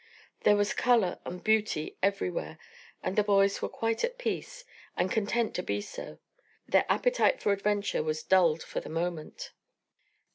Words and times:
There 0.45 0.55
was 0.55 0.73
colour 0.73 1.19
and 1.25 1.43
beauty 1.43 1.95
everywhere; 2.01 2.57
and 3.03 3.15
the 3.15 3.23
boys 3.23 3.61
were 3.61 3.69
quite 3.69 4.03
at 4.03 4.17
peace, 4.17 4.65
and 4.97 5.11
content 5.11 5.53
to 5.53 5.61
be 5.61 5.79
so. 5.79 6.17
Their 6.67 6.85
appetite 6.89 7.39
for 7.39 7.51
adventure 7.53 8.01
was 8.01 8.23
dulled 8.23 8.63
for 8.63 8.79
the 8.79 8.89
moment. 8.89 9.51